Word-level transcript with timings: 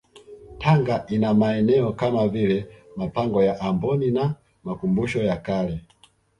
Tanga 0.59 1.05
ina 1.07 1.33
maeneo 1.33 1.93
kama 1.93 2.27
vile 2.27 2.67
mapango 2.95 3.43
ya 3.43 3.59
Amboni 3.61 4.11
na 4.11 4.35
makumbusho 4.63 5.23
ya 5.23 5.37
kale 5.37 5.81